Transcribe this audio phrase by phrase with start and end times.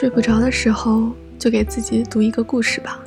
[0.00, 2.98] 睡不着的时候，就给自己读一个故事吧。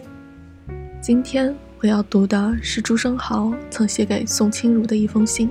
[1.01, 5.49] 今天我要读的是朱生豪曾写给宋清如的一封信。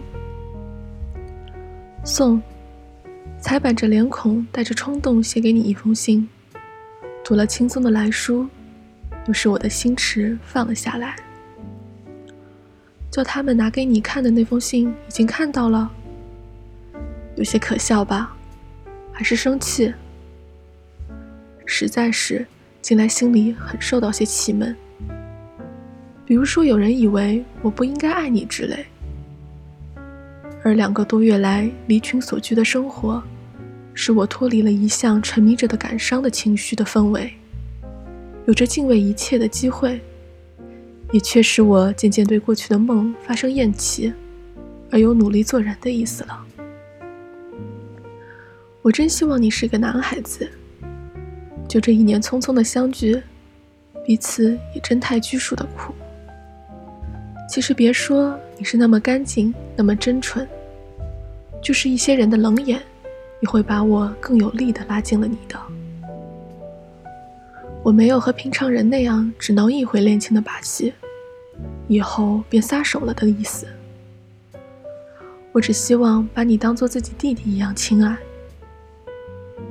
[2.04, 2.40] 宋，
[3.40, 6.28] 才板着脸孔，带着冲动写给你一封信，
[7.24, 8.46] 读了轻松的来书，
[9.26, 11.16] 又是我的心池放了下来。
[13.10, 15.90] 叫他们拿给你看的那封信，已经看到了，
[17.34, 18.32] 有些可笑吧？
[19.10, 19.92] 还是生气？
[21.74, 22.46] 实在是，
[22.82, 24.76] 近来心里很受到些气闷。
[26.26, 28.84] 比如说，有人以为我不应该爱你之类。
[30.62, 33.22] 而两个多月来离群所居的生活，
[33.94, 37.32] 使我脱离了一向沉迷着的感伤的情绪的氛围，
[38.44, 39.98] 有着敬畏一切的机会，
[41.10, 44.12] 也确使我渐渐对过去的梦发生厌弃，
[44.90, 46.46] 而有努力做人的意思了。
[48.82, 50.46] 我真希望你是个男孩子。
[51.72, 53.18] 就这一年匆匆的相聚，
[54.04, 55.94] 彼此也真太拘束的苦。
[57.48, 60.46] 其实别说你是那么干净，那么真纯，
[61.62, 62.78] 就是一些人的冷眼，
[63.40, 65.58] 也会把我更有力的拉近了你的。
[67.82, 70.92] 我没有和平常人那样只闹一回恋情的把戏，
[71.88, 73.66] 以后便撒手了的意思。
[75.52, 78.14] 我只希望把你当做自己弟弟一样亲爱。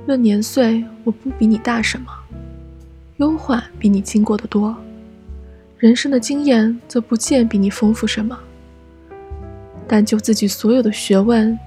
[0.07, 2.07] 论年岁，我不比你大什么，
[3.17, 4.75] 忧患比你经过的多，
[5.77, 8.37] 人生的经验则不见比你丰富什么。
[9.87, 11.57] 但就自己所有的学问，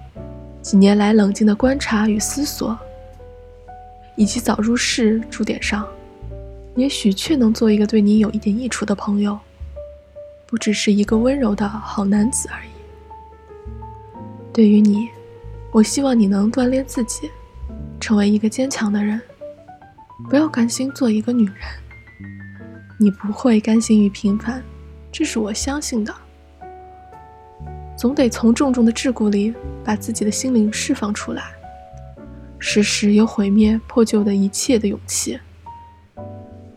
[0.61, 2.77] 几年来冷静的观察与思索，
[4.17, 5.87] 以及早入世诸点上，
[6.75, 9.39] 也许却能做一个对你有一点益处的朋友，
[10.44, 12.69] 不只是一个温柔的好男子而已。
[14.53, 15.09] 对于你，
[15.71, 17.31] 我希望你能锻炼自己。
[18.04, 19.19] 成为一个坚强的人，
[20.28, 21.56] 不要甘心做一个女人。
[23.00, 24.62] 你不会甘心于平凡，
[25.10, 26.14] 这是我相信的。
[27.97, 31.44] 总得从重重的桎梏里把自己的心灵释放出来，
[32.59, 35.41] 时时有毁灭破旧的一切的勇气。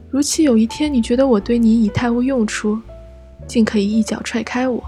[0.10, 2.80] 如其有一天你觉得我对你已太无用处，
[3.46, 4.82] 竟可以一脚踹开我，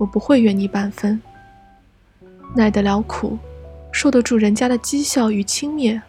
[0.00, 1.22] 我不会怨你半分，
[2.56, 3.38] 耐得了苦。
[3.92, 6.00] 受得住人家的讥笑与轻蔑，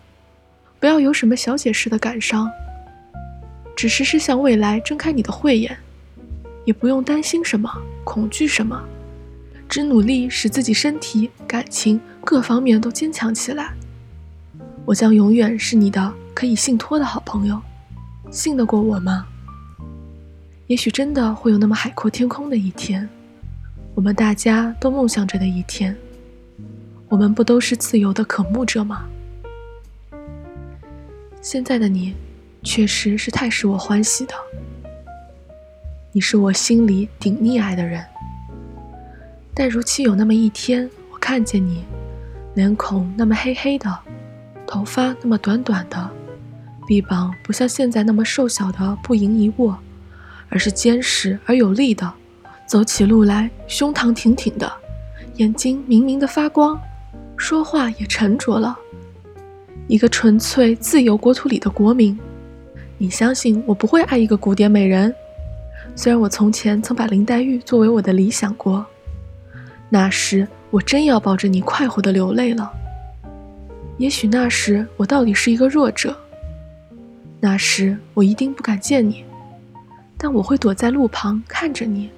[0.79, 2.49] 不要有什么小姐式的感伤，
[3.75, 5.77] 只时时向未来睁开你的慧眼，
[6.65, 7.69] 也不用担心什么，
[8.03, 8.81] 恐惧什么，
[9.67, 13.73] 只努力使自己身体、感情各方面都坚强起来。
[14.85, 17.61] 我将永远是你的可以信托的好朋友，
[18.31, 19.27] 信得过我吗？
[20.67, 23.07] 也许真的会有那么海阔天空的一天，
[23.93, 25.95] 我们大家都梦想着的一天。
[27.13, 29.05] 我们不都是自由的渴慕者吗？
[31.43, 32.15] 现在的你，
[32.63, 34.33] 确实是太使我欢喜的。
[36.11, 38.03] 你是我心里顶溺爱的人。
[39.53, 41.83] 但如期有那么一天，我看见你，
[42.55, 43.95] 脸孔那么黑黑的，
[44.65, 46.09] 头发那么短短的，
[46.87, 49.77] 臂膀不像现在那么瘦小的不盈一握，
[50.49, 52.11] 而是坚实而有力的，
[52.65, 54.73] 走起路来胸膛挺挺的，
[55.35, 56.81] 眼睛明明的发光。
[57.43, 58.79] 说话也沉着了，
[59.87, 62.17] 一个纯粹自由国土里的国民，
[62.97, 65.13] 你相信我不会爱一个古典美人？
[65.93, 68.85] 虽然我从前曾把林黛玉作为我的理想过，
[69.89, 72.71] 那时我真要抱着你快活的流泪了。
[73.97, 76.15] 也许那时我到底是一个弱者，
[77.41, 79.25] 那时我一定不敢见你，
[80.17, 82.09] 但我会躲在路旁看着你，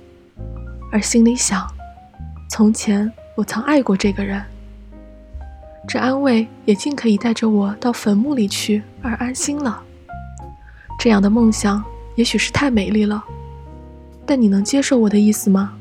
[0.92, 1.68] 而心里想：
[2.48, 4.40] 从前我曾爱过这个人。
[5.88, 9.82] 这安慰也尽可以带着我到坟墓里去而安心了。
[11.00, 11.84] 这样的梦想
[12.16, 13.24] 也许是太美丽了，
[14.26, 15.74] 但你能接受我的意思吗？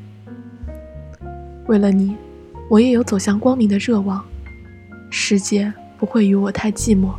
[1.67, 2.15] 为了你，
[2.69, 4.23] 我也有走向光明的热望。
[5.09, 7.11] 世界不会与我太寂寞。